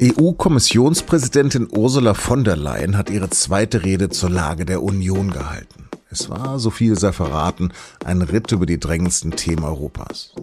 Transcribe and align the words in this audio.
EU-Kommissionspräsidentin 0.00 1.68
Ursula 1.70 2.14
von 2.14 2.42
der 2.42 2.56
Leyen 2.56 2.96
hat 2.96 3.10
ihre 3.10 3.30
zweite 3.30 3.84
Rede 3.84 4.08
zur 4.08 4.30
Lage 4.30 4.64
der 4.64 4.82
Union 4.82 5.30
gehalten. 5.30 5.88
Es 6.10 6.28
war, 6.28 6.58
so 6.58 6.70
viel 6.70 6.98
sei 6.98 7.12
verraten, 7.12 7.72
ein 8.04 8.22
Ritt 8.22 8.50
über 8.52 8.66
die 8.66 8.80
drängendsten 8.80 9.32
Themen 9.32 9.64
Europas. 9.64 10.34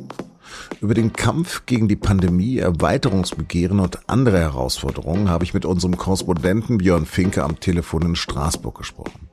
Über 0.80 0.94
den 0.94 1.14
Kampf 1.14 1.66
gegen 1.66 1.88
die 1.88 1.96
Pandemie, 1.96 2.58
Erweiterungsbegehren 2.58 3.80
und 3.80 4.10
andere 4.10 4.40
Herausforderungen 4.40 5.30
habe 5.30 5.44
ich 5.44 5.54
mit 5.54 5.66
unserem 5.66 5.98
Korrespondenten 5.98 6.78
Björn 6.78 7.06
Finke 7.06 7.44
am 7.44 7.60
Telefon 7.60 8.02
in 8.04 8.16
Straßburg 8.16 8.78
gesprochen. 8.78 9.30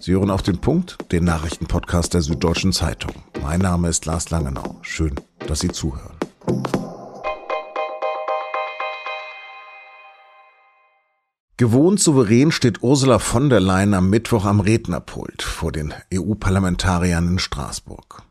Sie 0.00 0.12
hören 0.12 0.30
auf 0.30 0.42
den 0.42 0.58
Punkt, 0.58 0.98
den 1.12 1.24
Nachrichtenpodcast 1.24 2.14
der 2.14 2.22
Süddeutschen 2.22 2.72
Zeitung. 2.72 3.12
Mein 3.42 3.60
Name 3.60 3.88
ist 3.88 4.06
Lars 4.06 4.30
Langenau. 4.30 4.76
Schön, 4.82 5.14
dass 5.46 5.60
Sie 5.60 5.68
zuhören. 5.68 6.16
Gewohnt 11.58 12.00
souverän 12.00 12.52
steht 12.52 12.82
Ursula 12.82 13.18
von 13.18 13.48
der 13.48 13.60
Leyen 13.60 13.94
am 13.94 14.10
Mittwoch 14.10 14.44
am 14.44 14.60
Rednerpult 14.60 15.40
vor 15.40 15.72
den 15.72 15.94
EU-Parlamentariern 16.12 17.28
in 17.28 17.38
Straßburg. 17.38 18.22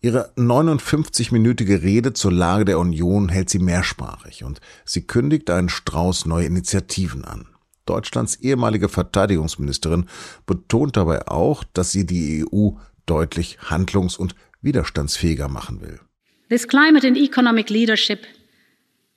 Ihre 0.00 0.32
59-minütige 0.38 1.82
Rede 1.82 2.14
zur 2.14 2.32
Lage 2.32 2.64
der 2.64 2.78
Union 2.78 3.28
hält 3.28 3.50
sie 3.50 3.58
mehrsprachig 3.58 4.44
und 4.44 4.62
sie 4.86 5.06
kündigt 5.06 5.50
einen 5.50 5.68
Strauß 5.68 6.24
neue 6.24 6.46
Initiativen 6.46 7.26
an. 7.26 7.48
Deutschlands 7.84 8.36
ehemalige 8.36 8.88
Verteidigungsministerin 8.88 10.06
betont 10.46 10.96
dabei 10.96 11.28
auch, 11.28 11.64
dass 11.74 11.92
sie 11.92 12.06
die 12.06 12.46
EU 12.46 12.70
deutlich 13.04 13.58
handlungs- 13.60 14.16
und 14.16 14.34
widerstandsfähiger 14.62 15.48
machen 15.48 15.82
will. 15.82 16.00
This 16.48 16.66
climate 16.66 17.06
and 17.06 17.18
economic 17.18 17.68
leadership 17.68 18.20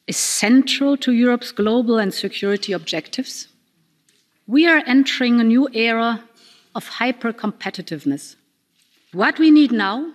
is 0.08 0.18
central 0.18 0.98
to 0.98 1.12
Europe's 1.12 1.52
global 1.52 2.00
and 2.00 2.14
security 2.14 2.74
objectives. 2.74 3.48
We 4.48 4.66
are 4.66 4.82
entering 4.88 5.40
a 5.40 5.44
new 5.44 5.68
era 5.74 6.24
of 6.74 6.88
hyper 7.00 7.34
competitiveness. 7.34 8.38
What 9.12 9.40
we 9.40 9.52
need 9.52 9.72
now 9.72 10.14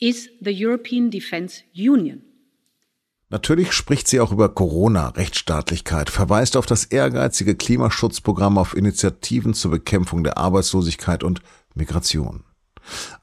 is 0.00 0.28
the 0.40 0.52
European 0.52 1.10
Defence 1.10 1.62
Union. 1.72 2.22
Natürlich 3.32 3.72
spricht 3.72 4.08
sie 4.08 4.18
auch 4.18 4.32
über 4.32 4.48
Corona, 4.48 5.10
Rechtsstaatlichkeit, 5.10 6.10
verweist 6.10 6.56
auf 6.56 6.66
das 6.66 6.86
ehrgeizige 6.86 7.54
Klimaschutzprogramm, 7.54 8.58
auf 8.58 8.76
Initiativen 8.76 9.54
zur 9.54 9.70
Bekämpfung 9.70 10.24
der 10.24 10.36
Arbeitslosigkeit 10.36 11.22
und 11.22 11.40
Migration. 11.76 12.42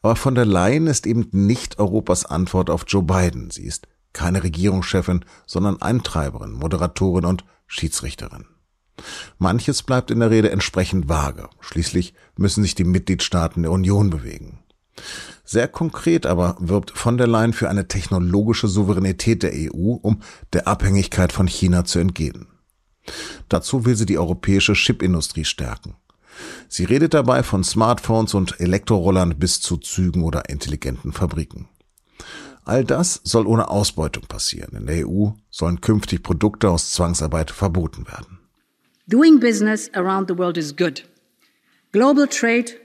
Aber 0.02 0.16
von 0.16 0.33
der 0.33 0.45
Leyen 0.45 0.88
ist 0.88 1.05
eben 1.05 1.28
nicht 1.33 1.78
Europas 1.78 2.25
Antwort 2.25 2.69
auf 2.69 2.85
Joe 2.88 3.03
Biden. 3.03 3.52
Sie 3.52 3.66
ist 3.66 3.88
keine 4.18 4.44
Regierungschefin, 4.44 5.23
sondern 5.46 5.82
Eintreiberin, 5.82 6.52
Moderatorin 6.52 7.23
und 7.23 7.46
Schiedsrichterin. 7.68 8.46
Manches 9.38 9.84
bleibt 9.84 10.09
in 10.09 10.20
der 10.20 10.32
Rede 10.32 10.50
entsprechend 10.50 11.08
vage. 11.08 11.50
Schließlich 11.59 12.16
müssen 12.36 12.64
sich 12.64 12.74
die 12.74 12.84
Mitgliedstaaten 12.84 13.62
der 13.62 13.72
Union 13.72 14.09
bewegen. 14.09 14.59
Sehr 15.46 15.68
konkret 15.68 16.26
aber 16.26 16.58
wirbt 16.59 16.92
von 16.98 17.18
der 17.18 17.28
Leyen 17.28 17.54
für 17.54 17.70
eine 17.70 17.88
technologische 17.88 18.68
Souveränität 18.68 19.44
der 19.44 19.52
EU, 19.54 19.94
um 20.02 20.22
der 20.54 20.68
Abhängigkeit 20.68 21.31
von 21.31 21.48
China 21.48 21.86
zu 21.86 22.00
entgehen. 22.00 22.48
Dazu 23.48 23.86
will 23.86 23.96
sie 23.96 24.08
die 24.08 24.18
europäische 24.18 24.74
Chipindustrie 24.74 25.46
stärken. 25.46 25.96
Sie 26.68 26.84
redet 26.84 27.14
dabei 27.14 27.44
von 27.44 27.64
Smartphones 27.64 28.34
und 28.34 28.59
Elektrorollern 28.59 29.38
bis 29.38 29.62
zu 29.62 29.78
Zügen 29.78 30.24
oder 30.24 30.50
intelligenten 30.50 31.14
Fabriken. 31.14 31.70
All 32.68 32.84
das 32.84 33.22
soll 33.23 33.48
ohne 33.48 33.70
Ausbeutung 33.70 34.23
passieren. 34.28 34.76
In 34.76 34.88
der 34.88 35.08
EU 35.08 35.32
sollen 35.50 35.80
künftig 35.80 36.22
Produkte 36.22 36.70
aus 36.70 36.92
Zwangsarbeit 36.92 37.50
verboten 37.50 38.06
werden. 38.08 38.40
Doing 39.08 39.40
business 39.40 39.90
around 39.94 40.28
the 40.28 40.38
world 40.38 40.58
is 40.58 40.75
good. 40.75 41.06
Global 41.94 42.28
trade 42.28 42.78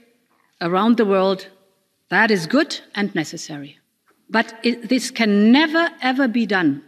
around 0.61 0.97
the 0.97 1.05
world, 1.05 1.51
that 2.07 2.31
is 2.31 2.47
good 2.47 2.81
and 2.93 3.13
necessary. 3.13 3.77
But 4.29 4.53
this 4.63 5.13
can 5.13 5.51
never 5.51 5.89
ever 6.01 6.29
be 6.29 6.47
done 6.47 6.81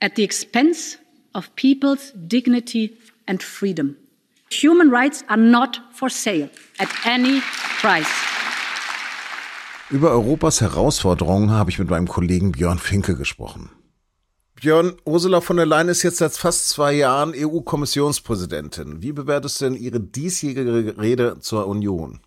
at 0.00 0.14
the 0.14 0.24
expense 0.24 0.96
of 1.34 1.54
people's 1.56 2.10
dignity 2.26 2.96
and 3.28 3.42
freedom. 3.42 3.98
Human 4.50 4.88
rights 4.88 5.22
are 5.28 5.36
not 5.36 5.78
for 5.92 6.08
sale 6.08 6.48
at 6.78 6.88
any 7.04 7.42
price. 7.82 8.29
Über 9.90 10.12
Europas 10.12 10.60
Herausforderungen 10.60 11.50
habe 11.50 11.70
ich 11.70 11.80
mit 11.80 11.90
meinem 11.90 12.06
Kollegen 12.06 12.52
Björn 12.52 12.78
Finke 12.78 13.16
gesprochen. 13.16 13.70
Björn, 14.54 14.92
Ursula 15.04 15.40
von 15.40 15.56
der 15.56 15.66
Leyen 15.66 15.88
ist 15.88 16.04
jetzt 16.04 16.18
seit 16.18 16.32
fast 16.32 16.68
zwei 16.68 16.92
Jahren 16.92 17.32
EU-Kommissionspräsidentin. 17.34 19.02
Wie 19.02 19.10
bewertest 19.10 19.60
du 19.60 19.64
denn 19.64 19.74
ihre 19.74 19.98
diesjährige 19.98 20.96
Rede 20.96 21.38
zur 21.40 21.66
Union? 21.66 22.20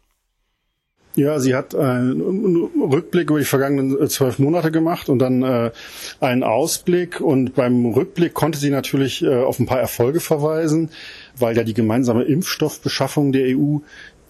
Ja, 1.15 1.39
sie 1.39 1.53
hat 1.53 1.75
einen 1.75 2.69
Rückblick 2.81 3.29
über 3.29 3.37
die 3.37 3.45
vergangenen 3.45 4.01
äh, 4.01 4.07
zwölf 4.07 4.39
Monate 4.39 4.71
gemacht 4.71 5.09
und 5.09 5.19
dann 5.19 5.43
äh, 5.43 5.71
einen 6.19 6.41
Ausblick. 6.41 7.21
Und 7.21 7.53
beim 7.53 7.85
Rückblick 7.85 8.33
konnte 8.33 8.57
sie 8.57 8.71
natürlich 8.71 9.23
äh, 9.23 9.43
auf 9.43 9.59
ein 9.59 9.67
paar 9.67 9.79
Erfolge 9.79 10.19
verweisen, 10.19 10.89
weil 11.37 11.55
ja 11.55 11.63
die 11.63 11.75
gemeinsame 11.75 12.23
Impfstoffbeschaffung 12.23 13.31
der 13.31 13.55
EU 13.55 13.77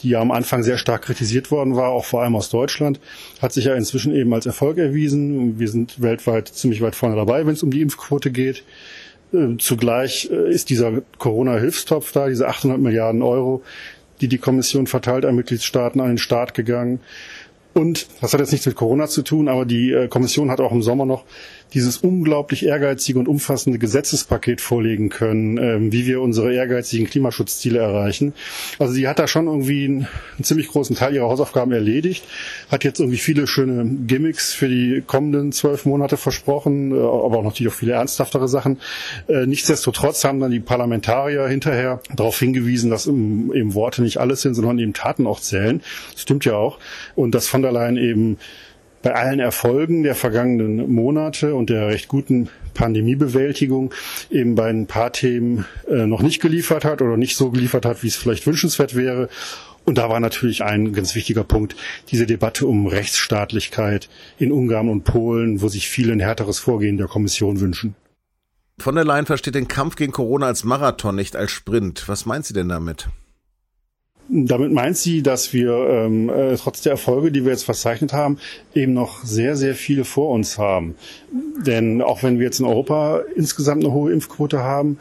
die 0.03 0.09
ja 0.09 0.21
am 0.21 0.31
Anfang 0.31 0.63
sehr 0.63 0.77
stark 0.77 1.03
kritisiert 1.03 1.49
worden 1.49 1.75
war, 1.75 1.89
auch 1.89 2.05
vor 2.05 2.21
allem 2.21 2.35
aus 2.35 2.49
Deutschland, 2.49 2.99
hat 3.41 3.53
sich 3.53 3.65
ja 3.65 3.75
inzwischen 3.75 4.13
eben 4.13 4.33
als 4.33 4.45
Erfolg 4.45 4.77
erwiesen. 4.77 5.59
Wir 5.59 5.69
sind 5.69 6.01
weltweit 6.01 6.49
ziemlich 6.49 6.81
weit 6.81 6.95
vorne 6.95 7.15
dabei, 7.15 7.45
wenn 7.45 7.53
es 7.53 7.63
um 7.63 7.71
die 7.71 7.81
Impfquote 7.81 8.31
geht. 8.31 8.63
Äh, 9.33 9.57
zugleich 9.57 10.29
äh, 10.31 10.51
ist 10.51 10.69
dieser 10.69 11.01
Corona-Hilfstopf 11.17 12.11
da, 12.11 12.27
diese 12.27 12.47
800 12.47 12.79
Milliarden 12.79 13.21
Euro, 13.21 13.63
die 14.21 14.27
die 14.27 14.37
Kommission 14.37 14.87
verteilt 14.87 15.25
an 15.25 15.35
Mitgliedstaaten, 15.35 15.99
an 15.99 16.09
den 16.09 16.17
Staat 16.17 16.53
gegangen. 16.53 16.99
Und 17.73 18.07
das 18.21 18.33
hat 18.33 18.39
jetzt 18.39 18.51
nichts 18.51 18.67
mit 18.67 18.75
Corona 18.75 19.07
zu 19.07 19.23
tun, 19.23 19.47
aber 19.47 19.65
die 19.65 19.91
äh, 19.91 20.07
Kommission 20.07 20.51
hat 20.51 20.59
auch 20.59 20.71
im 20.71 20.83
Sommer 20.83 21.05
noch 21.05 21.23
dieses 21.73 21.97
unglaublich 21.97 22.65
ehrgeizige 22.65 23.17
und 23.17 23.27
umfassende 23.27 23.79
Gesetzespaket 23.79 24.61
vorlegen 24.61 25.09
können, 25.09 25.57
ähm, 25.57 25.91
wie 25.91 26.05
wir 26.05 26.21
unsere 26.21 26.53
ehrgeizigen 26.53 27.07
Klimaschutzziele 27.07 27.79
erreichen. 27.79 28.33
Also 28.79 28.93
sie 28.93 29.07
hat 29.07 29.17
da 29.19 29.27
schon 29.27 29.47
irgendwie 29.47 29.85
einen, 29.85 30.07
ziemlich 30.43 30.67
großen 30.67 30.95
Teil 30.95 31.15
ihrer 31.15 31.29
Hausaufgaben 31.29 31.71
erledigt, 31.71 32.23
hat 32.69 32.83
jetzt 32.83 32.99
irgendwie 32.99 33.17
viele 33.17 33.47
schöne 33.47 33.85
Gimmicks 34.05 34.53
für 34.53 34.67
die 34.67 35.01
kommenden 35.05 35.51
zwölf 35.51 35.85
Monate 35.85 36.17
versprochen, 36.17 36.91
äh, 36.91 36.95
aber 36.95 37.39
auch 37.39 37.43
natürlich 37.43 37.73
auch 37.73 37.77
viele 37.77 37.93
ernsthaftere 37.93 38.47
Sachen. 38.47 38.79
Äh, 39.27 39.47
nichtsdestotrotz 39.47 40.23
haben 40.23 40.39
dann 40.39 40.51
die 40.51 40.59
Parlamentarier 40.59 41.47
hinterher 41.47 42.01
darauf 42.15 42.37
hingewiesen, 42.37 42.91
dass 42.91 43.07
eben 43.07 43.73
Worte 43.73 44.03
nicht 44.03 44.17
alles 44.17 44.41
sind, 44.41 44.53
sondern 44.53 44.77
eben 44.77 44.93
Taten 44.93 45.25
auch 45.25 45.39
zählen. 45.39 45.81
Das 46.11 46.21
stimmt 46.21 46.45
ja 46.45 46.53
auch. 46.53 46.77
Und 47.15 47.33
dass 47.33 47.47
von 47.47 47.62
der 47.63 47.71
Leyen 47.71 47.97
eben 47.97 48.37
bei 49.01 49.13
allen 49.13 49.39
Erfolgen 49.39 50.03
der 50.03 50.15
vergangenen 50.15 50.91
Monate 50.91 51.55
und 51.55 51.69
der 51.69 51.87
recht 51.87 52.07
guten 52.07 52.49
Pandemiebewältigung 52.73 53.93
eben 54.31 54.55
bei 54.55 54.69
ein 54.69 54.87
paar 54.87 55.11
Themen 55.11 55.65
äh, 55.89 56.07
noch 56.07 56.21
nicht 56.21 56.41
geliefert 56.41 56.85
hat 56.85 57.01
oder 57.01 57.17
nicht 57.17 57.35
so 57.35 57.51
geliefert 57.51 57.85
hat, 57.85 58.01
wie 58.01 58.07
es 58.07 58.15
vielleicht 58.15 58.47
wünschenswert 58.47 58.95
wäre. 58.95 59.29
Und 59.85 59.97
da 59.97 60.09
war 60.09 60.21
natürlich 60.21 60.63
ein 60.63 60.93
ganz 60.93 61.13
wichtiger 61.13 61.43
Punkt 61.43 61.75
diese 62.09 62.25
Debatte 62.25 62.65
um 62.65 62.87
Rechtsstaatlichkeit 62.87 64.09
in 64.39 64.53
Ungarn 64.53 64.87
und 64.87 65.03
Polen, 65.03 65.61
wo 65.61 65.67
sich 65.67 65.89
viele 65.89 66.13
ein 66.13 66.21
härteres 66.21 66.59
Vorgehen 66.59 66.97
der 66.97 67.07
Kommission 67.07 67.59
wünschen. 67.59 67.95
Von 68.79 68.95
der 68.95 69.03
Leyen 69.03 69.25
versteht 69.25 69.55
den 69.55 69.67
Kampf 69.67 69.97
gegen 69.97 70.13
Corona 70.13 70.47
als 70.47 70.63
Marathon, 70.63 71.15
nicht 71.15 71.35
als 71.35 71.51
Sprint. 71.51 72.07
Was 72.07 72.25
meint 72.25 72.45
sie 72.45 72.53
denn 72.53 72.69
damit? 72.69 73.09
Damit 74.35 74.71
meint 74.71 74.97
sie, 74.97 75.21
dass 75.21 75.53
wir 75.53 75.71
ähm, 75.87 76.27
äh, 76.27 76.55
trotz 76.55 76.81
der 76.81 76.93
Erfolge, 76.93 77.31
die 77.31 77.45
wir 77.45 77.51
jetzt 77.51 77.65
verzeichnet 77.65 78.13
haben, 78.13 78.39
eben 78.73 78.93
noch 78.93 79.23
sehr, 79.23 79.55
sehr 79.55 79.75
viele 79.75 80.05
vor 80.05 80.31
uns 80.31 80.57
haben. 80.57 80.95
Denn 81.67 82.01
auch 82.01 82.23
wenn 82.23 82.39
wir 82.39 82.45
jetzt 82.45 82.59
in 82.59 82.65
Europa 82.65 83.21
insgesamt 83.35 83.83
eine 83.83 83.93
hohe 83.93 84.11
Impfquote 84.11 84.59
haben, 84.59 84.97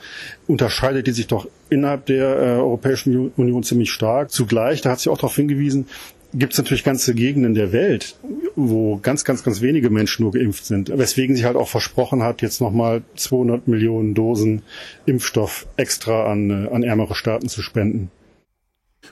unterscheidet 0.46 1.06
die 1.06 1.12
sich 1.12 1.28
doch 1.28 1.48
innerhalb 1.70 2.04
der 2.04 2.24
äh, 2.24 2.44
Europäischen 2.58 3.32
Union 3.34 3.62
ziemlich 3.62 3.90
stark. 3.90 4.30
Zugleich, 4.30 4.82
da 4.82 4.90
hat 4.90 5.00
sie 5.00 5.08
auch 5.08 5.16
darauf 5.16 5.36
hingewiesen, 5.36 5.86
gibt 6.34 6.52
es 6.52 6.58
natürlich 6.58 6.84
ganze 6.84 7.14
Gegenden 7.14 7.54
der 7.54 7.72
Welt, 7.72 8.16
wo 8.54 8.98
ganz, 8.98 9.24
ganz, 9.24 9.42
ganz 9.42 9.62
wenige 9.62 9.88
Menschen 9.88 10.24
nur 10.24 10.32
geimpft 10.32 10.66
sind. 10.66 10.90
Weswegen 10.94 11.36
sie 11.36 11.46
halt 11.46 11.56
auch 11.56 11.68
versprochen 11.68 12.22
hat, 12.22 12.42
jetzt 12.42 12.60
nochmal 12.60 13.00
200 13.16 13.66
Millionen 13.66 14.12
Dosen 14.12 14.60
Impfstoff 15.06 15.66
extra 15.78 16.30
an, 16.30 16.50
äh, 16.50 16.68
an 16.68 16.82
ärmere 16.82 17.14
Staaten 17.14 17.48
zu 17.48 17.62
spenden. 17.62 18.10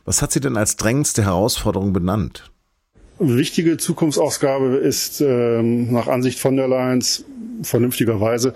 Was 0.04 0.22
hat 0.22 0.32
sie 0.32 0.40
denn 0.40 0.56
als 0.56 0.76
drängendste 0.76 1.24
Herausforderung 1.24 1.92
benannt? 1.92 2.50
Wichtige 3.18 3.76
Zukunftsausgabe 3.76 4.76
ist 4.76 5.20
ähm, 5.20 5.92
nach 5.92 6.08
Ansicht 6.08 6.38
von 6.38 6.56
der 6.56 6.68
Leyen 6.68 7.04
vernünftigerweise 7.62 8.54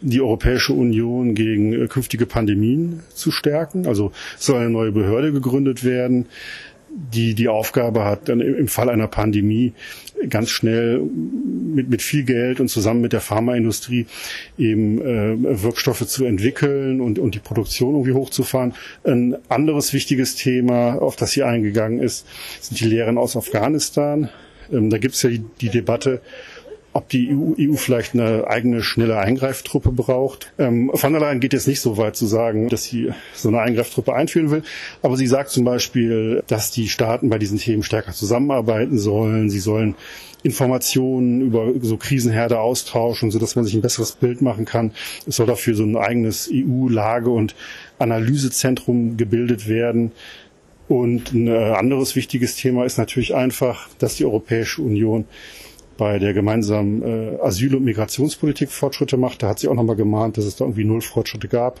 die 0.00 0.22
Europäische 0.22 0.72
Union 0.72 1.34
gegen 1.34 1.72
äh, 1.74 1.86
künftige 1.86 2.24
Pandemien 2.24 3.02
zu 3.14 3.30
stärken. 3.30 3.86
Also 3.86 4.12
soll 4.38 4.60
eine 4.60 4.70
neue 4.70 4.92
Behörde 4.92 5.32
gegründet 5.32 5.84
werden. 5.84 6.26
Die 6.98 7.34
die 7.34 7.48
Aufgabe 7.48 8.04
hat, 8.04 8.28
dann 8.28 8.40
im 8.40 8.68
Fall 8.68 8.88
einer 8.88 9.06
Pandemie 9.06 9.74
ganz 10.30 10.48
schnell 10.48 10.98
mit, 11.00 11.90
mit 11.90 12.00
viel 12.00 12.24
Geld 12.24 12.58
und 12.58 12.68
zusammen 12.68 13.02
mit 13.02 13.12
der 13.12 13.20
Pharmaindustrie 13.20 14.06
eben 14.56 15.00
äh, 15.02 15.62
Wirkstoffe 15.62 16.06
zu 16.06 16.24
entwickeln 16.24 17.02
und, 17.02 17.18
und 17.18 17.34
die 17.34 17.38
Produktion 17.38 17.94
irgendwie 17.94 18.14
hochzufahren. 18.14 18.74
Ein 19.04 19.36
anderes 19.48 19.92
wichtiges 19.92 20.36
Thema, 20.36 20.94
auf 20.94 21.16
das 21.16 21.32
hier 21.32 21.46
eingegangen 21.46 22.00
ist, 22.00 22.26
sind 22.60 22.80
die 22.80 22.86
Lehren 22.86 23.18
aus 23.18 23.36
Afghanistan. 23.36 24.30
Ähm, 24.72 24.88
da 24.88 24.96
gibt 24.96 25.16
es 25.16 25.22
ja 25.22 25.28
die, 25.28 25.44
die 25.60 25.68
Debatte, 25.68 26.22
ob 26.96 27.10
die 27.10 27.28
EU, 27.30 27.52
EU 27.60 27.76
vielleicht 27.76 28.14
eine 28.14 28.46
eigene 28.46 28.82
schnelle 28.82 29.18
Eingreiftruppe 29.18 29.92
braucht. 29.92 30.50
Ähm, 30.58 30.90
von 30.94 31.12
der 31.12 31.20
Leyen 31.20 31.40
geht 31.40 31.52
jetzt 31.52 31.68
nicht 31.68 31.82
so 31.82 31.98
weit 31.98 32.16
zu 32.16 32.24
sagen, 32.26 32.70
dass 32.70 32.84
sie 32.84 33.10
so 33.34 33.48
eine 33.48 33.60
Eingreiftruppe 33.60 34.14
einführen 34.14 34.50
will, 34.50 34.62
aber 35.02 35.18
sie 35.18 35.26
sagt 35.26 35.50
zum 35.50 35.64
Beispiel, 35.64 36.42
dass 36.46 36.70
die 36.70 36.88
Staaten 36.88 37.28
bei 37.28 37.36
diesen 37.38 37.58
Themen 37.58 37.82
stärker 37.82 38.12
zusammenarbeiten 38.12 38.98
sollen. 38.98 39.50
Sie 39.50 39.58
sollen 39.58 39.94
Informationen 40.42 41.42
über 41.42 41.70
so 41.82 41.98
Krisenherde 41.98 42.60
austauschen, 42.60 43.30
sodass 43.30 43.56
man 43.56 43.66
sich 43.66 43.74
ein 43.74 43.82
besseres 43.82 44.12
Bild 44.12 44.40
machen 44.40 44.64
kann. 44.64 44.92
Es 45.26 45.36
soll 45.36 45.46
dafür 45.46 45.74
so 45.74 45.82
ein 45.84 45.98
eigenes 45.98 46.48
EU-Lage- 46.50 47.28
und 47.30 47.54
Analysezentrum 47.98 49.18
gebildet 49.18 49.68
werden. 49.68 50.12
Und 50.88 51.34
ein 51.34 51.48
anderes 51.50 52.16
wichtiges 52.16 52.56
Thema 52.56 52.86
ist 52.86 52.96
natürlich 52.96 53.34
einfach, 53.34 53.88
dass 53.98 54.16
die 54.16 54.24
Europäische 54.24 54.80
Union 54.80 55.26
bei 55.96 56.18
der 56.18 56.34
gemeinsamen 56.34 57.02
äh, 57.02 57.38
Asyl- 57.40 57.74
und 57.74 57.84
Migrationspolitik 57.84 58.70
Fortschritte 58.70 59.16
macht. 59.16 59.42
Da 59.42 59.48
hat 59.48 59.58
sie 59.58 59.68
auch 59.68 59.74
nochmal 59.74 59.96
gemahnt, 59.96 60.36
dass 60.36 60.44
es 60.44 60.56
da 60.56 60.64
irgendwie 60.64 60.84
null 60.84 61.00
Fortschritte 61.00 61.48
gab, 61.48 61.80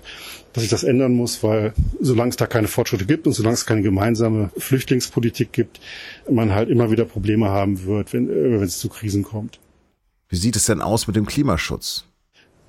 dass 0.52 0.62
sich 0.62 0.70
das 0.70 0.82
ändern 0.82 1.12
muss, 1.12 1.42
weil 1.42 1.74
solange 2.00 2.30
es 2.30 2.36
da 2.36 2.46
keine 2.46 2.68
Fortschritte 2.68 3.06
gibt 3.06 3.26
und 3.26 3.34
solange 3.34 3.54
es 3.54 3.66
keine 3.66 3.82
gemeinsame 3.82 4.50
Flüchtlingspolitik 4.56 5.52
gibt, 5.52 5.80
man 6.30 6.54
halt 6.54 6.70
immer 6.70 6.90
wieder 6.90 7.04
Probleme 7.04 7.50
haben 7.50 7.84
wird, 7.84 8.12
wenn, 8.12 8.30
äh, 8.30 8.60
wenn 8.60 8.62
es 8.62 8.78
zu 8.78 8.88
Krisen 8.88 9.22
kommt. 9.22 9.60
Wie 10.28 10.36
sieht 10.36 10.56
es 10.56 10.64
denn 10.64 10.80
aus 10.80 11.06
mit 11.06 11.16
dem 11.16 11.26
Klimaschutz? 11.26 12.05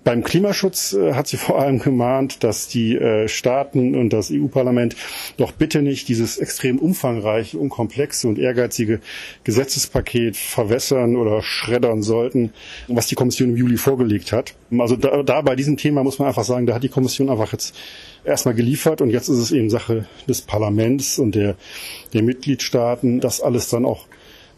Beim 0.07 0.24
Klimaschutz 0.24 0.94
äh, 0.94 1.15
hat 1.15 1.27
sie 1.27 1.36
vor 1.48 1.59
allem 1.59 1.80
gemahnt, 1.80 2.42
dass 2.42 2.69
die 2.69 2.95
äh, 2.95 3.27
Staaten 3.27 3.94
und 3.94 4.13
das 4.13 4.31
EU-Parlament 4.31 4.95
doch 5.36 5.51
bitte 5.51 5.81
nicht 5.81 6.07
dieses 6.07 6.38
extrem 6.38 6.80
umfangreiche, 6.80 7.57
unkomplexe 7.57 8.30
und 8.30 8.39
ehrgeizige 8.39 9.01
Gesetzespaket 9.44 10.38
verwässern 10.38 11.18
oder 11.18 11.42
schreddern 11.42 12.04
sollten, 12.04 12.54
was 12.88 13.07
die 13.07 13.15
Kommission 13.15 13.50
im 13.50 13.57
Juli 13.57 13.75
vorgelegt 13.75 14.31
hat. 14.31 14.54
Also 14.80 14.95
da, 14.95 15.24
da 15.24 15.42
bei 15.42 15.57
diesem 15.57 15.75
Thema 15.75 16.06
muss 16.06 16.19
man 16.19 16.30
einfach 16.30 16.45
sagen, 16.45 16.68
da 16.68 16.75
hat 16.75 16.83
die 16.83 16.89
Kommission 16.89 17.30
einfach 17.30 17.51
jetzt 17.51 17.75
erstmal 18.24 18.56
geliefert 18.56 19.01
und 19.01 19.09
jetzt 19.09 19.27
ist 19.27 19.39
es 19.39 19.51
eben 19.51 19.69
Sache 19.69 20.06
des 20.25 20.42
Parlaments 20.42 21.19
und 21.19 21.36
der, 21.36 21.56
der 22.13 22.24
Mitgliedstaaten, 22.24 23.19
das 23.19 23.42
alles 23.42 23.68
dann 23.68 23.83
auch 23.83 24.06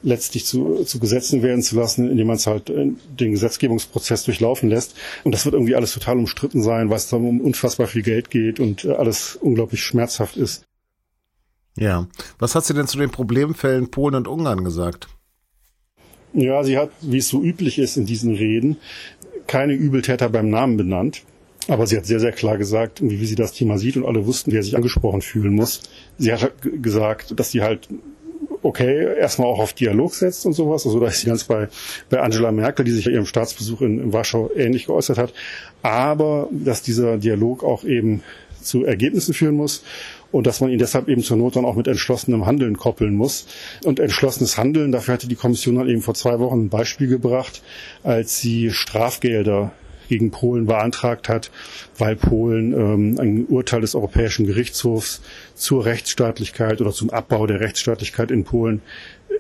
letztlich 0.04 0.46
zu, 0.46 0.84
zu 0.86 1.00
Gesetzen 1.00 1.44
werden 1.44 1.62
zu 1.62 1.75
lassen, 1.75 2.10
indem 2.10 2.28
man 2.28 2.38
es 2.38 2.48
halt 2.48 2.69
äh, 2.69 2.92
den 3.19 3.31
Gesetzgebungsprozess 3.31 4.24
durchlaufen 4.24 4.69
lässt. 4.69 4.96
Und 5.24 5.34
das 5.34 5.46
wird 5.46 5.56
irgendwie 5.56 5.75
alles 5.75 5.94
total 5.94 6.18
umstritten 6.18 6.62
sein, 6.62 6.90
weil 6.90 6.98
es 6.98 7.10
da 7.10 7.18
um 7.18 7.42
unfassbar 7.42 7.88
viel 7.88 8.04
Geld 8.04 8.30
geht 8.30 8.60
und 8.60 8.86
äh, 8.86 8.92
alles 8.92 9.36
unglaublich 9.36 9.84
schmerzhaft 9.84 10.38
ist. 10.38 10.63
Ja. 11.78 12.07
Was 12.40 12.56
hat 12.56 12.66
sie 12.66 12.74
denn 12.74 12.88
zu 12.88 12.98
den 12.98 13.10
Problemfällen 13.10 13.92
Polen 13.92 14.16
und 14.16 14.28
Ungarn 14.28 14.63
gesagt? 14.63 15.07
Ja, 16.34 16.63
sie 16.63 16.78
hat, 16.78 16.92
wie 17.01 17.18
es 17.18 17.28
so 17.28 17.42
üblich 17.42 17.80
ist 17.80 17.98
in 17.98 18.06
diesen 18.06 18.36
Reden, 18.36 18.78
keine 19.48 19.74
Übeltäter 19.74 20.30
beim 20.30 20.50
Namen 20.50 20.78
benannt. 20.78 21.24
Aber 21.68 21.86
sie 21.86 21.98
hat 21.98 22.06
sehr, 22.06 22.19
sehr 22.19 22.31
klar 22.31 22.57
gesagt, 22.57 23.00
wie 23.01 23.25
sie 23.25 23.36
das 23.36 23.54
Thema 23.54 23.78
sieht 23.78 23.96
und 23.96 24.06
alle 24.06 24.25
wussten, 24.25 24.51
wer 24.51 24.63
sich 24.63 24.75
angesprochen 24.75 25.22
fühlen 25.22 25.54
muss. 25.54 25.81
Sie 26.18 26.34
hat 26.34 26.54
gesagt, 26.81 27.40
dass 27.40 27.51
sie 27.51 27.62
halt 27.62 27.90
okay, 28.63 29.17
erstmal 29.17 29.47
auch 29.47 29.59
auf 29.59 29.73
Dialog 29.73 30.13
setzt 30.13 30.45
und 30.45 30.53
sowas. 30.53 30.85
Also 30.85 31.00
da 31.00 31.07
ist 31.07 31.21
sie 31.21 31.27
ganz 31.27 31.44
bei, 31.44 31.67
bei 32.09 32.19
Angela 32.19 32.51
Merkel, 32.51 32.85
die 32.85 32.91
sich 32.91 33.06
bei 33.06 33.11
ihrem 33.11 33.25
Staatsbesuch 33.25 33.81
in, 33.81 34.00
in 34.00 34.13
Warschau 34.13 34.50
ähnlich 34.56 34.85
geäußert 34.88 35.17
hat. 35.17 35.33
Aber 35.81 36.47
dass 36.51 36.81
dieser 36.81 37.17
Dialog 37.17 37.63
auch 37.63 37.83
eben 37.83 38.23
zu 38.61 38.83
Ergebnissen 38.85 39.33
führen 39.33 39.56
muss 39.56 39.83
und 40.31 40.45
dass 40.45 40.61
man 40.61 40.69
ihn 40.69 40.79
deshalb 40.79 41.07
eben 41.07 41.23
zur 41.23 41.38
Not 41.38 41.56
dann 41.56 41.65
auch 41.65 41.75
mit 41.75 41.88
entschlossenem 41.88 42.45
Handeln 42.45 42.77
koppeln 42.77 43.15
muss. 43.15 43.47
Und 43.83 44.00
entschlossenes 44.00 44.57
Handeln, 44.57 44.91
dafür 44.91 45.15
hatte 45.15 45.27
die 45.27 45.35
Kommission 45.35 45.75
dann 45.75 45.89
eben 45.89 46.01
vor 46.01 46.13
zwei 46.13 46.39
Wochen 46.39 46.65
ein 46.65 46.69
Beispiel 46.69 47.07
gebracht, 47.07 47.62
als 48.03 48.39
sie 48.39 48.71
Strafgelder 48.71 49.71
gegen 50.09 50.31
Polen 50.31 50.65
beantragt 50.65 51.29
hat, 51.29 51.51
weil 51.97 52.17
Polen 52.17 52.73
ähm, 52.73 53.17
ein 53.19 53.45
Urteil 53.45 53.81
des 53.81 53.95
Europäischen 53.95 54.45
Gerichtshofs 54.45 55.21
zur 55.56 55.85
Rechtsstaatlichkeit 55.85 56.81
oder 56.81 56.91
zum 56.91 57.09
Abbau 57.11 57.47
der 57.47 57.61
Rechtsstaatlichkeit 57.61 58.31
in 58.31 58.44
Polen 58.44 58.81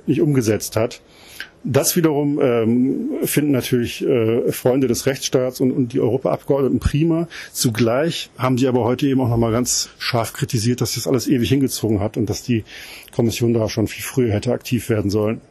nicht 0.05 0.21
umgesetzt 0.21 0.77
hat. 0.77 1.01
Das 1.63 1.97
wiederum 1.97 2.39
ähm, 2.41 3.09
finden 3.23 3.51
natürlich 3.51 4.05
äh, 4.05 4.49
Freunde 4.51 4.87
des 4.87 5.05
Rechtsstaats 5.05 5.59
und, 5.59 5.71
und 5.71 5.91
die 5.91 5.99
Europaabgeordneten 5.99 6.79
prima. 6.79 7.27
Zugleich 7.51 8.29
haben 8.37 8.57
sie 8.57 8.67
aber 8.67 8.85
heute 8.85 9.07
eben 9.07 9.19
auch 9.19 9.27
nochmal 9.27 9.51
ganz 9.51 9.89
scharf 9.97 10.31
kritisiert, 10.31 10.79
dass 10.79 10.95
das 10.95 11.05
alles 11.05 11.27
ewig 11.27 11.49
hingezogen 11.49 11.99
hat 11.99 12.15
und 12.15 12.29
dass 12.29 12.43
die 12.43 12.63
Kommission 13.13 13.53
da 13.53 13.67
schon 13.67 13.87
viel 13.87 14.03
früher 14.03 14.31
hätte 14.31 14.53
aktiv 14.53 14.87
werden 14.89 15.11
sollen. 15.11 15.41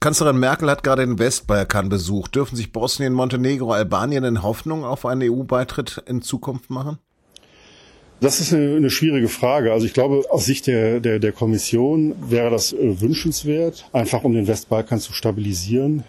Kanzlerin 0.00 0.38
Merkel 0.38 0.70
hat 0.70 0.84
gerade 0.84 1.04
den 1.04 1.18
Westbalkan 1.18 1.88
besucht. 1.88 2.34
Dürfen 2.34 2.56
sich 2.56 2.72
Bosnien, 2.72 3.12
Montenegro, 3.12 3.72
Albanien 3.72 4.24
in 4.24 4.42
Hoffnung 4.42 4.84
auf 4.84 5.04
einen 5.04 5.28
EU-Beitritt 5.30 6.02
in 6.06 6.22
Zukunft 6.22 6.70
machen? 6.70 6.98
Das 8.20 8.40
ist 8.40 8.52
eine, 8.52 8.90
schwierige 8.90 9.28
Frage. 9.28 9.72
Also 9.72 9.86
ich 9.86 9.94
glaube, 9.94 10.24
aus 10.30 10.44
Sicht 10.44 10.66
der, 10.66 10.98
der, 10.98 11.20
der 11.20 11.32
Kommission 11.32 12.16
wäre 12.28 12.50
das 12.50 12.72
äh, 12.72 13.00
wünschenswert, 13.00 13.88
einfach 13.92 14.24
um 14.24 14.34
den 14.34 14.48
Westbalkan 14.48 14.98
zu 14.98 15.12
stabilisieren 15.12 16.02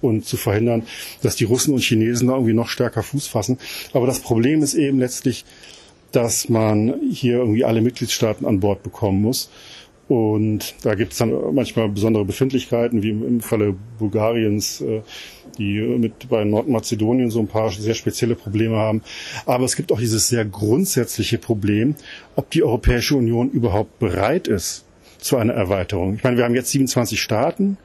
und 0.00 0.24
zu 0.24 0.36
verhindern, 0.36 0.84
dass 1.22 1.34
die 1.34 1.44
Russen 1.44 1.74
und 1.74 1.80
Chinesen 1.80 2.28
da 2.28 2.34
irgendwie 2.34 2.52
noch 2.52 2.68
stärker 2.68 3.02
Fuß 3.02 3.26
fassen. 3.26 3.58
Aber 3.92 4.06
das 4.06 4.20
Problem 4.20 4.62
ist 4.62 4.74
eben 4.74 5.00
letztlich, 5.00 5.44
dass 6.12 6.48
man 6.48 6.94
hier 7.10 7.38
irgendwie 7.38 7.64
alle 7.64 7.80
Mitgliedstaaten 7.80 8.46
an 8.46 8.60
Bord 8.60 8.82
bekommen 8.82 9.20
muss. 9.20 9.50
Und 10.08 10.76
da 10.82 10.94
gibt 10.94 11.12
es 11.12 11.18
dann 11.18 11.32
manchmal 11.52 11.88
besondere 11.88 12.24
Befindlichkeiten, 12.24 13.02
wie 13.02 13.10
im 13.10 13.40
Falle 13.40 13.74
Bulgariens, 13.98 14.80
äh, 14.80 15.02
die 15.58 15.80
mit 15.80 16.28
bei 16.28 16.44
Nordmazedonien 16.44 17.30
so 17.30 17.40
ein 17.40 17.48
paar 17.48 17.70
sehr 17.70 17.94
spezielle 17.94 18.36
Probleme 18.36 18.76
haben. 18.76 19.02
Aber 19.46 19.64
es 19.64 19.74
gibt 19.74 19.90
auch 19.90 19.98
dieses 19.98 20.28
sehr 20.28 20.44
grundsätzliche 20.44 21.38
Problem, 21.38 21.96
ob 22.36 22.50
die 22.50 22.62
Europäische 22.62 23.16
Union 23.16 23.50
überhaupt 23.50 23.98
bereit 23.98 24.46
ist 24.46 24.84
zu 25.18 25.36
einer 25.38 25.54
Erweiterung. 25.54 26.14
Ich 26.14 26.22
meine, 26.22 26.36
wir 26.36 26.44
haben 26.44 26.54
jetzt 26.54 26.70
27 26.70 27.20
Staaten, 27.20 27.78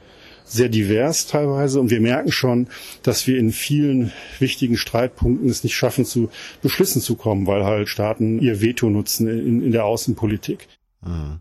sehr 0.45 0.69
divers 0.69 1.27
teilweise, 1.27 1.79
und 1.79 1.89
wir 1.89 2.01
merken 2.01 2.31
schon, 2.31 2.67
dass 3.03 3.25
wir 3.25 3.39
in 3.39 3.51
vielen 3.51 4.11
wichtigen 4.37 4.77
Streitpunkten 4.77 5.49
es 5.49 5.63
nicht 5.63 5.75
schaffen, 5.75 6.05
zu 6.05 6.29
Beschlüssen 6.61 7.01
zu 7.01 7.15
kommen, 7.15 7.47
weil 7.47 7.63
halt 7.63 7.87
Staaten 7.87 8.39
ihr 8.39 8.61
Veto 8.61 8.89
nutzen 8.89 9.27
in, 9.27 9.63
in 9.63 9.71
der 9.71 9.85
Außenpolitik. 9.85 10.67
Mhm. 11.03 11.39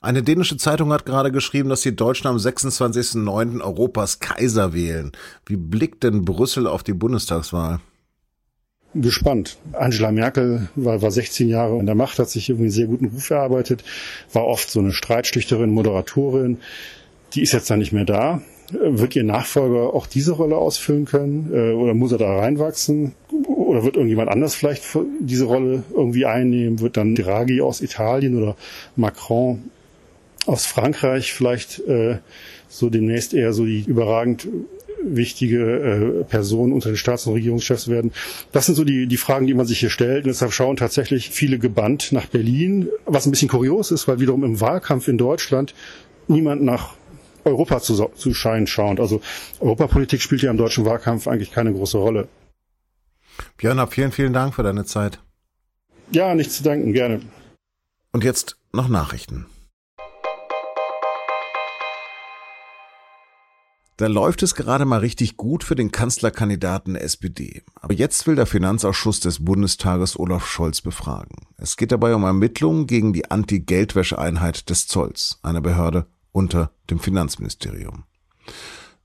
Eine 0.00 0.22
dänische 0.22 0.56
Zeitung 0.56 0.92
hat 0.92 1.04
gerade 1.04 1.30
geschrieben, 1.30 1.68
dass 1.68 1.82
die 1.82 1.94
Deutschen 1.94 2.26
am 2.26 2.36
26.09. 2.36 3.60
Europas 3.60 4.18
Kaiser 4.18 4.72
wählen. 4.72 5.12
Wie 5.46 5.56
blickt 5.56 6.04
denn 6.04 6.24
Brüssel 6.24 6.66
auf 6.66 6.82
die 6.82 6.94
Bundestagswahl? 6.94 7.80
gespannt. 8.94 9.58
Angela 9.72 10.10
Merkel 10.10 10.68
war, 10.74 11.02
war 11.02 11.10
16 11.10 11.48
Jahre 11.48 11.78
in 11.78 11.86
der 11.86 11.94
Macht, 11.94 12.18
hat 12.18 12.28
sich 12.28 12.48
irgendwie 12.48 12.64
einen 12.64 12.72
sehr 12.72 12.86
guten 12.86 13.06
Ruf 13.06 13.30
erarbeitet, 13.30 13.84
war 14.32 14.46
oft 14.46 14.70
so 14.70 14.80
eine 14.80 14.92
Streitschlichterin, 14.92 15.70
Moderatorin. 15.70 16.58
Die 17.34 17.42
ist 17.42 17.52
jetzt 17.52 17.70
da 17.70 17.76
nicht 17.76 17.92
mehr 17.92 18.04
da. 18.04 18.42
Wird 18.72 19.16
ihr 19.16 19.24
Nachfolger 19.24 19.94
auch 19.94 20.06
diese 20.06 20.32
Rolle 20.32 20.56
ausfüllen 20.56 21.04
können? 21.04 21.50
Äh, 21.52 21.72
oder 21.72 21.94
muss 21.94 22.12
er 22.12 22.18
da 22.18 22.38
reinwachsen? 22.38 23.14
Oder 23.46 23.84
wird 23.84 23.96
irgendjemand 23.96 24.30
anders 24.30 24.54
vielleicht 24.54 24.84
diese 25.20 25.44
Rolle 25.44 25.82
irgendwie 25.94 26.26
einnehmen? 26.26 26.80
Wird 26.80 26.96
dann 26.96 27.14
Draghi 27.14 27.60
aus 27.60 27.80
Italien 27.80 28.36
oder 28.40 28.56
Macron 28.96 29.70
aus 30.46 30.66
Frankreich 30.66 31.32
vielleicht 31.32 31.80
äh, 31.86 32.18
so 32.68 32.88
demnächst 32.88 33.34
eher 33.34 33.52
so 33.52 33.64
die 33.64 33.84
überragend 33.86 34.48
wichtige 35.02 36.20
äh, 36.20 36.24
Person 36.24 36.72
unter 36.72 36.90
den 36.90 36.96
Staats- 36.96 37.26
und 37.26 37.34
Regierungschefs 37.34 37.88
werden. 37.88 38.12
Das 38.52 38.66
sind 38.66 38.74
so 38.74 38.84
die, 38.84 39.06
die 39.06 39.16
Fragen, 39.16 39.46
die 39.46 39.54
man 39.54 39.66
sich 39.66 39.80
hier 39.80 39.90
stellt. 39.90 40.24
Und 40.24 40.28
deshalb 40.28 40.52
schauen 40.52 40.76
tatsächlich 40.76 41.30
viele 41.30 41.58
gebannt 41.58 42.12
nach 42.12 42.26
Berlin, 42.26 42.88
was 43.06 43.26
ein 43.26 43.30
bisschen 43.30 43.48
kurios 43.48 43.90
ist, 43.90 44.08
weil 44.08 44.20
wiederum 44.20 44.44
im 44.44 44.60
Wahlkampf 44.60 45.08
in 45.08 45.18
Deutschland 45.18 45.74
niemand 46.28 46.62
nach 46.62 46.94
Europa 47.50 47.80
zu, 47.80 48.10
zu 48.14 48.34
scheinen 48.34 48.66
schaut. 48.66 49.00
Also 49.00 49.20
Europapolitik 49.60 50.22
spielt 50.22 50.42
ja 50.42 50.50
im 50.50 50.56
deutschen 50.56 50.84
Wahlkampf 50.84 51.28
eigentlich 51.28 51.52
keine 51.52 51.72
große 51.72 51.98
Rolle. 51.98 52.28
Björn, 53.56 53.86
vielen, 53.88 54.12
vielen 54.12 54.32
Dank 54.32 54.54
für 54.54 54.62
deine 54.62 54.84
Zeit. 54.84 55.20
Ja, 56.12 56.34
nichts 56.34 56.56
zu 56.56 56.62
danken, 56.62 56.92
gerne. 56.92 57.20
Und 58.12 58.24
jetzt 58.24 58.56
noch 58.72 58.88
Nachrichten. 58.88 59.46
Da 63.96 64.06
läuft 64.06 64.42
es 64.42 64.54
gerade 64.54 64.86
mal 64.86 65.00
richtig 65.00 65.36
gut 65.36 65.62
für 65.62 65.74
den 65.74 65.92
Kanzlerkandidaten 65.92 66.94
der 66.94 67.04
SPD. 67.04 67.62
Aber 67.74 67.92
jetzt 67.92 68.26
will 68.26 68.34
der 68.34 68.46
Finanzausschuss 68.46 69.20
des 69.20 69.44
Bundestages 69.44 70.18
Olaf 70.18 70.46
Scholz 70.46 70.80
befragen. 70.80 71.46
Es 71.58 71.76
geht 71.76 71.92
dabei 71.92 72.14
um 72.14 72.24
Ermittlungen 72.24 72.86
gegen 72.86 73.12
die 73.12 73.30
Anti-Geldwäscheeinheit 73.30 74.70
des 74.70 74.86
Zolls, 74.86 75.38
eine 75.42 75.60
Behörde 75.60 76.06
unter 76.32 76.72
dem 76.90 76.98
Finanzministerium. 76.98 78.04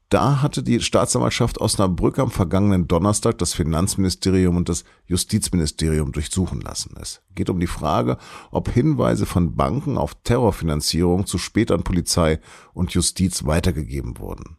Da 0.10 0.42
hatte 0.42 0.62
die 0.62 0.80
Staatsanwaltschaft 0.82 1.60
Osnabrück 1.60 2.20
am 2.20 2.30
vergangenen 2.30 2.88
Donnerstag 2.88 3.40
das 3.40 3.54
Finanzministerium 3.54 4.56
und 4.56 4.70
das 4.70 4.84
Justizministerium 5.08 6.12
durchsuchen 6.12 6.62
lassen. 6.62 6.96
Es 7.02 7.22
geht 7.34 7.50
um 7.50 7.60
die 7.60 7.68
Frage, 7.68 8.18
ob 8.52 8.70
Hinweise 8.70 9.26
von 9.26 9.56
Banken 9.56 9.98
auf 9.98 10.14
Terrorfinanzierung 10.24 11.26
zu 11.26 11.40
spät 11.40 11.72
an 11.72 11.84
Polizei 11.84 12.40
und 12.74 12.92
Justiz 12.94 13.46
weitergegeben 13.46 14.20
wurden. 14.20 14.58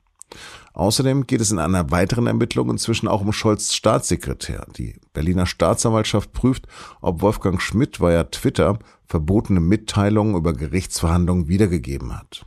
Außerdem 0.73 1.27
geht 1.27 1.41
es 1.41 1.53
in 1.53 1.61
einer 1.61 1.91
weiteren 1.91 2.27
Ermittlung 2.27 2.69
inzwischen 2.69 3.09
auch 3.09 3.23
um 3.23 3.33
Scholz 3.33 3.73
Staatssekretär. 3.73 4.67
Die 4.77 5.01
Berliner 5.15 5.47
Staatsanwaltschaft 5.47 6.33
prüft, 6.33 6.67
ob 7.01 7.23
Wolfgang 7.23 7.63
Schmidt 7.63 8.01
via 8.01 8.25
Twitter 8.25 8.79
verbotene 9.07 9.61
Mitteilungen 9.61 10.35
über 10.35 10.53
Gerichtsverhandlungen 10.53 11.49
wiedergegeben 11.49 12.15
hat. 12.15 12.45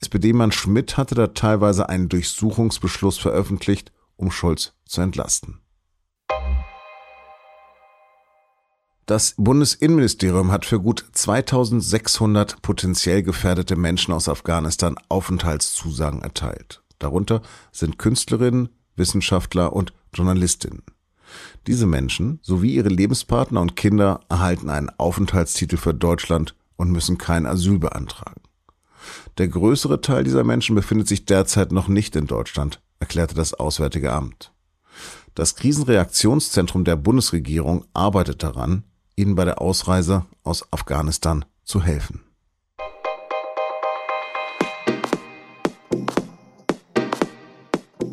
SPD-Mann 0.00 0.52
Schmidt 0.52 0.96
hatte 0.96 1.14
da 1.14 1.28
teilweise 1.28 1.88
einen 1.88 2.08
Durchsuchungsbeschluss 2.08 3.18
veröffentlicht, 3.18 3.92
um 4.16 4.30
Scholz 4.30 4.72
zu 4.84 5.00
entlasten. 5.00 5.60
Das 9.06 9.34
Bundesinnenministerium 9.38 10.50
hat 10.50 10.66
für 10.66 10.80
gut 10.80 11.04
2600 11.12 12.60
potenziell 12.60 13.22
gefährdete 13.22 13.76
Menschen 13.76 14.12
aus 14.12 14.28
Afghanistan 14.28 14.96
Aufenthaltszusagen 15.08 16.22
erteilt. 16.22 16.82
Darunter 16.98 17.40
sind 17.70 17.98
Künstlerinnen, 17.98 18.68
Wissenschaftler 18.96 19.72
und 19.72 19.92
Journalistinnen. 20.12 20.82
Diese 21.68 21.86
Menschen 21.86 22.40
sowie 22.42 22.74
ihre 22.74 22.88
Lebenspartner 22.88 23.60
und 23.60 23.76
Kinder 23.76 24.20
erhalten 24.28 24.70
einen 24.70 24.90
Aufenthaltstitel 24.90 25.76
für 25.76 25.94
Deutschland 25.94 26.56
und 26.76 26.90
müssen 26.90 27.16
kein 27.16 27.46
Asyl 27.46 27.78
beantragen. 27.78 28.45
Der 29.38 29.48
größere 29.48 30.00
Teil 30.00 30.24
dieser 30.24 30.44
Menschen 30.44 30.74
befindet 30.74 31.08
sich 31.08 31.24
derzeit 31.24 31.72
noch 31.72 31.88
nicht 31.88 32.16
in 32.16 32.26
Deutschland, 32.26 32.80
erklärte 32.98 33.34
das 33.34 33.54
Auswärtige 33.54 34.12
Amt. 34.12 34.52
Das 35.34 35.54
Krisenreaktionszentrum 35.56 36.84
der 36.84 36.96
Bundesregierung 36.96 37.84
arbeitet 37.92 38.42
daran, 38.42 38.84
ihnen 39.16 39.34
bei 39.34 39.44
der 39.44 39.60
Ausreise 39.60 40.24
aus 40.42 40.72
Afghanistan 40.72 41.44
zu 41.64 41.82
helfen. 41.82 42.22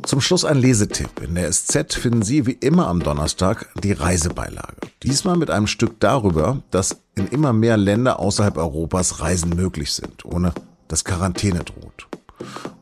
Zum 0.05 0.21
Schluss 0.21 0.45
ein 0.45 0.57
Lesetipp. 0.57 1.21
In 1.21 1.33
der 1.33 1.51
SZ 1.51 1.95
finden 1.95 2.23
Sie 2.23 2.45
wie 2.45 2.51
immer 2.51 2.87
am 2.87 2.99
Donnerstag 2.99 3.71
die 3.81 3.93
Reisebeilage. 3.93 4.75
Diesmal 5.01 5.37
mit 5.37 5.49
einem 5.49 5.65
Stück 5.65 5.99
darüber, 5.99 6.61
dass 6.71 6.97
in 7.15 7.27
immer 7.27 7.53
mehr 7.53 7.77
Länder 7.77 8.19
außerhalb 8.19 8.57
Europas 8.57 9.21
Reisen 9.21 9.55
möglich 9.55 9.93
sind, 9.93 10.25
ohne 10.25 10.53
dass 10.93 11.03
Quarantäne 11.03 11.63
droht. 11.63 12.07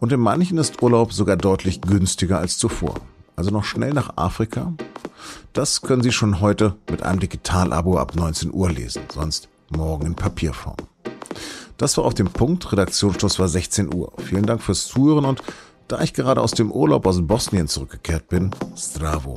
Und 0.02 0.12
in 0.12 0.20
manchen 0.20 0.58
ist 0.58 0.84
Urlaub 0.84 1.14
sogar 1.14 1.38
deutlich 1.38 1.80
günstiger 1.80 2.40
als 2.40 2.58
zuvor. 2.58 2.96
Also 3.38 3.52
noch 3.52 3.64
schnell 3.64 3.94
nach 3.94 4.18
Afrika, 4.18 4.74
das 5.54 5.82
können 5.82 6.04
Sie 6.04 6.12
schon 6.12 6.42
heute 6.42 6.76
mit 6.90 7.04
einem 7.04 7.22
Digitalabo 7.22 7.98
ab 7.98 8.14
19 8.14 8.54
Uhr 8.54 8.70
lesen, 8.70 9.04
sonst 9.14 9.48
morgen 9.70 10.08
in 10.08 10.16
Papierform. 10.16 10.76
Das 11.78 11.96
war 11.96 12.04
auf 12.04 12.14
dem 12.14 12.28
Punkt. 12.28 12.74
Redaktionsschluss 12.74 13.40
war 13.40 13.48
16 13.48 13.94
Uhr. 13.94 14.12
Vielen 14.18 14.46
Dank 14.46 14.62
fürs 14.62 14.88
Zuhören 14.88 15.24
und 15.24 15.42
da 15.88 16.02
ich 16.02 16.14
gerade 16.14 16.42
aus 16.42 16.52
dem 16.52 16.70
Urlaub 16.70 17.06
aus 17.06 17.26
Bosnien 17.26 17.70
zurückgekehrt 17.70 18.28
bin, 18.28 18.52
Stravo. 18.76 19.36